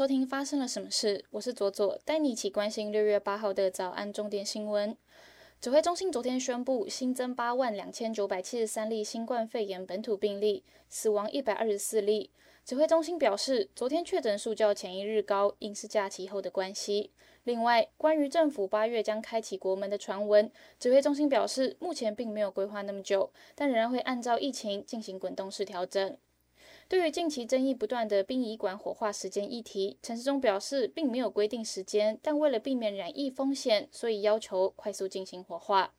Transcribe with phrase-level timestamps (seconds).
[0.00, 1.26] 收听发生了什么事？
[1.28, 4.96] 我是左左，带你一起关心六月八号的早安重点新闻。
[5.60, 12.30] 指挥中心昨天宣布新增八万两千九百七十三例新冠肺炎本土病例，死亡一百二十四例。
[12.64, 17.10] 指挥中心表示，昨天确诊数较前一日高，应是假期后的关系。
[17.44, 26.16] 另外，关于政府八月将开启国门的传闻，指挥中心表示，目前并没有规划那么久，但仍然会按照疫情进行滚动式调整。
[26.90, 35.94] 对于近期争议不断的殡仪馆火化时间议题，陈世忠表示，并没有规定时间，但为了避免染疫风险，所以要求快速进行火化。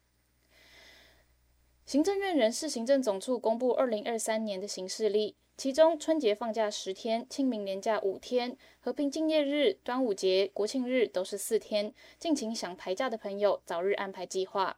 [1.86, 14.78] 行政院人事行政总处公布二零二三年的行事历，其中春节放假十天，清明年假五天，和平纪念日、端午节、国庆日都是四天，敬请想排假的朋友早日安排计划。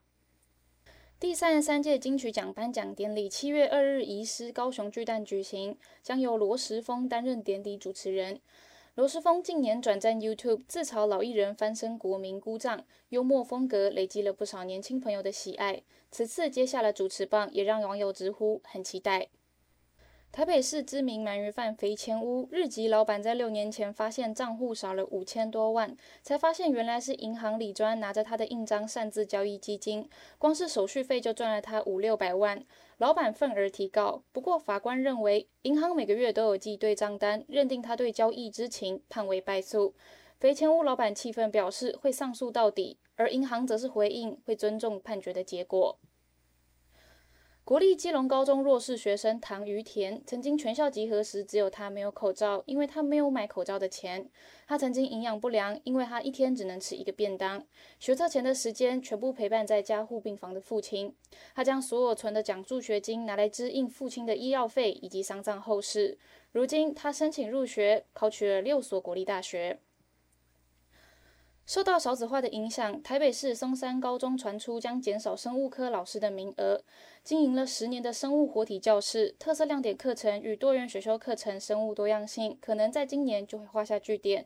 [1.24, 8.42] 第三十三届金曲奖颁奖典礼七月二日移师高雄巨蛋举行，将由罗时峰担任典礼主持人。
[8.96, 15.82] 罗时峰近年转战 YouTube，自嘲老艺人翻身国民姑丈，幽默风格累积了不少年轻朋友的喜爱。
[16.12, 19.30] 此次接下了主持棒，也让网友直呼很期待。
[20.34, 32.66] 台北市知名鳗鱼饭肥前屋日籍老板在六年前发现账户少了五千多万，才发现原来是银行李专拿着他的印章擅自交易基金，光是手续费就赚了他五六百万。
[32.98, 39.94] 老板愤而提告，不过法官认为银行每个月都有寄对账单，认定他对交易知情，判为败诉。
[40.40, 46.00] 肥前屋老板气愤表示会上诉到底，而银行则是回应会尊重判决的结果。
[47.66, 54.30] 国立基隆高中弱势学生唐于田，曾经全校集合时只有他没有口罩，因为他没有买口罩的钱。
[54.68, 57.66] 他曾经营养不良，因为他一天只能吃一个便当。
[58.00, 61.16] 学测前的时间全部陪伴在加护病房的父亲。
[61.56, 66.18] 他将所有存的奖助学金拿来支应父亲的医药费以及丧葬后事。
[66.52, 69.80] 如今他申请入学，考取了六所国立大学。
[71.66, 76.84] 受到少子化的影响，台北市松山高中传出将减少生物科老师的名额。
[77.24, 84.46] 经营了十年的生物活体教室，特色亮点课程与多元选修课程生物多样性，可能在今年就会画下句点。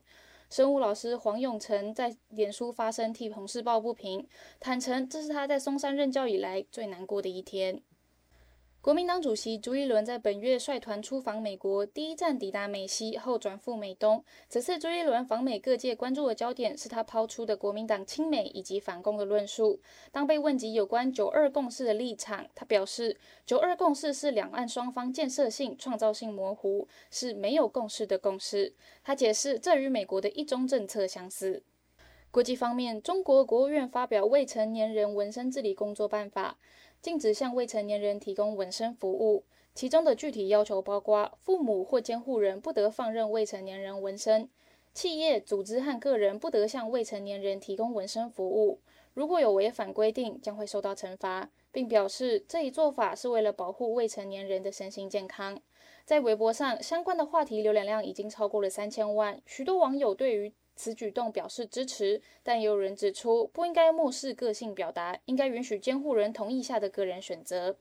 [0.50, 4.28] 生物老师黄永成在脸书发声替同事抱不平，
[4.60, 7.82] 坦诚这是他在松山任教以来最难过的一天。
[8.80, 14.24] 国民党主席朱一伦在本月率团出访美国，第一站抵达美西后转赴美东。
[14.48, 19.82] 此次朱一伦访美，各界关注的焦点是他抛出的国民党亲美以及反共的论述。
[20.12, 28.74] 当被问及有关九二共识的立场，他表示，九二共识是两岸双方建设性、创造性模糊，是没有共识的共识。
[29.04, 31.64] 他解释，这与美国的一中政策相似。
[32.30, 36.58] 国际方面，中国国务院发表未成年人纹身治理工作办法。
[37.02, 39.44] 禁止向未成年人提供纹身服务，
[39.74, 44.48] 其中的具体要求包括：父母或监护人不得放任未成年人纹身；
[44.94, 48.80] 企业、组织和个人不得向未成年人提供纹身服务。
[49.14, 55.60] 如果有违反规定，将会受到惩罚，并表示这一做法是为了保护未成年人的身心健康。
[56.06, 60.54] 在微博上，相关的话题浏览量已经超过了三千万，许多网友对于。
[60.78, 67.76] 此举动表示支持，但也有人指出不应该漠视个性表达，应该允许监护人同意下的个人选择。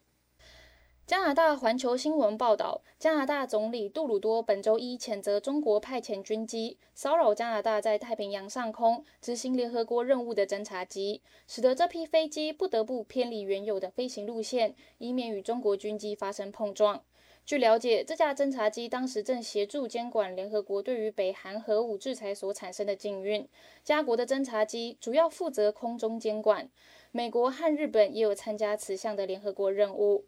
[1.06, 17.00] 加拿大环球新闻报道，加拿大总理杜鲁多本周一谴责中国派遣军机骚扰加拿大在太平洋上空执行联合国任务的侦察机，使得这批飞机不得不偏离原有的飞行路线，以免与中国军机发生碰撞。
[17.44, 23.48] 据了解，这架侦察机当时正协助监管联合国对于北韩核武制裁所产生的禁运。
[23.84, 26.68] 加国的侦察机主要负责空中监管，
[27.12, 30.24] 美国和日本也有参加此项的联合国任务。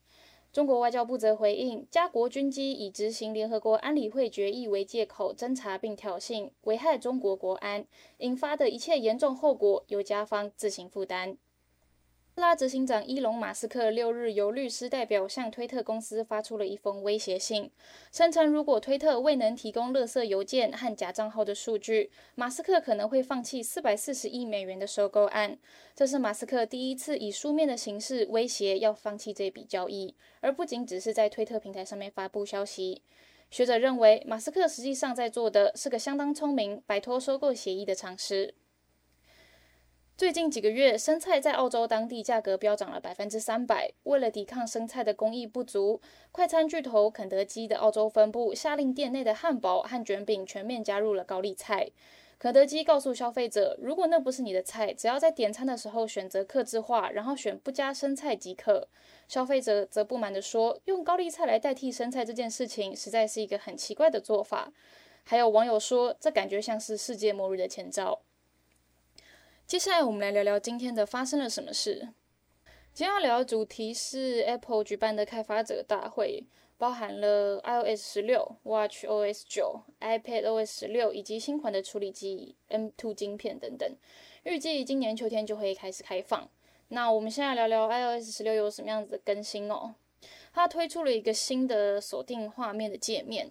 [0.50, 7.86] 中国外交部则回应，加国军机以执行联合国安理会决议为借口侦查并挑衅，危害中国国安，
[8.18, 11.36] 引发的一切严重后果由加方自行负担。
[12.38, 17.68] 特斯拉执行长伊隆·马斯克六日由律师代表向推特公司发出了一封威胁信，
[18.12, 25.58] 声称如果推特未能提供垃圾邮件和假账号的数据，马斯克可能会放弃四百四十亿美元的收购案。
[25.96, 33.02] 这是马斯克第一次以书面的形式威胁要放弃这笔交易，而不仅只是在推特平台上面发布消息。
[33.50, 38.54] 学者认为，马斯克实际上在做的是个相当聪明、摆脱收购协议的尝试。
[40.18, 43.92] 最近几个月，生菜在澳洲当地价格飙涨了百分之三百。
[44.02, 46.00] 为了抵抗生菜的供应不足，
[46.32, 51.92] 快餐巨头肯德基的澳洲分部下令店内的汉堡和卷饼全面加入了高丽菜。
[52.36, 58.88] 肯德基告诉消费者，如果那不是你的菜，只要在点餐的时候选择克制化，然后选不加生菜即可。
[59.28, 64.72] 消费者则不满地说，用高丽菜来代替生菜这件事情实在是一个很奇怪的做法。
[65.22, 68.22] 还有网友说，这感觉像是世界末日的前兆。
[69.68, 72.08] 接下来我们来聊聊今天的发生了什么事。
[72.94, 76.42] 今天要聊的主题是 Apple 举办的开发者大会，
[76.78, 83.94] 包含了 iOS 十六、WatchOS 九、iPadOS 十六以及新款的处理器 M2 晶片等等。
[84.44, 86.48] 预计今年秋天就会开始开放。
[86.88, 89.94] 那我们现在聊聊 iOS 十六有什么样子的更新哦。
[90.54, 93.50] 它推出了一个新的锁定画面的界面，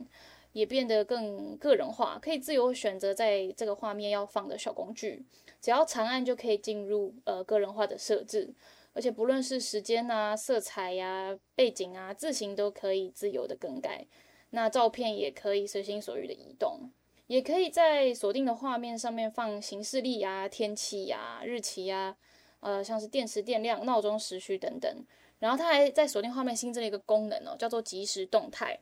[0.53, 5.25] 也变得更个人化，可以自由选择在这个画面要放的小工具，
[5.61, 8.53] 只要长按就可以进入呃个人化的设置，
[8.93, 14.05] 而且不论是时间啊、色彩呀、背景啊、字形都可以自由的更改。
[14.51, 16.89] 那照片也可以随心所欲的移动，
[17.27, 22.15] 也可以在锁定的画面上面放行事历呀、天气呀、日期呀，
[22.61, 25.05] 呃，像是电池电量、闹钟时序等等。
[25.39, 28.79] 然后它还在锁定画面新增了一个功能哦，叫做即时动态。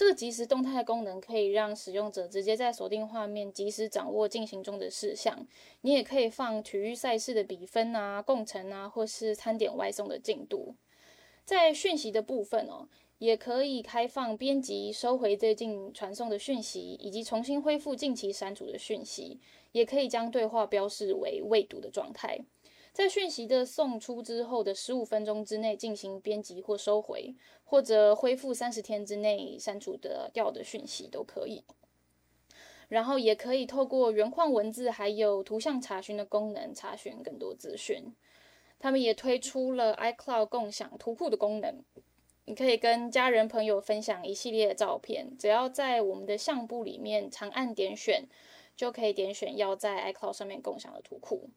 [0.00, 5.46] 这个即时动态功能可以让使用者直接在锁定画面及时掌握进行中的事项。
[5.82, 10.74] 你也可以放体育赛事的比分啊、共乘啊，或是餐点外送的进度。
[11.44, 12.88] 在讯息的部分哦，
[13.18, 19.38] 也可以开放编辑、收回最近传送的讯息，以及重新恢复近期删除的讯息。
[19.72, 22.40] 也可以将对话标示为未读的状态。
[22.92, 27.34] 在讯息的送出之后的十五分钟之内进行编辑或收回，
[27.64, 31.64] 或者恢复三十天之内删除的掉的讯息都可以。
[32.88, 38.12] 然后也可以透过原框文字还有图像查询的功能查询更多资讯。
[38.80, 41.84] 他们也推出了 iCloud 共享图库的功能，
[42.46, 48.24] 你可以跟家人朋友分享一系列的照片，只要在我们的相簿里面长按点选，
[48.74, 51.50] 就可以点选要在 iCloud 上面共享的图库。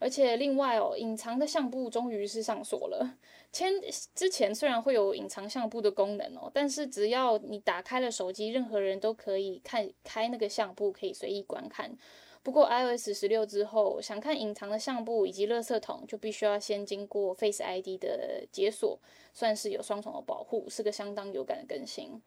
[0.00, 3.16] 而且另外哦，隐藏的相簿终于是上锁了。
[3.52, 3.70] 前
[4.14, 11.94] 之前虽然会有隐藏相簿的功能哦，但是只要你打开了手机，任何人都可以看开那个相簿，可以随意观看。
[12.42, 18.98] 不过 iOS 十六之后，想看隐藏的相簿以及垃圾桶，就必须要先经过 Face ID 的解锁，
[19.34, 22.22] 算是有双重的保护，是个相当有感的更新。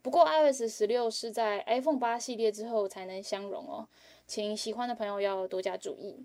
[0.00, 3.86] 不过 iOS 十六是在 iPhone 八系列之后才能相容哦，
[4.26, 6.24] 请喜欢的朋友要多加注意。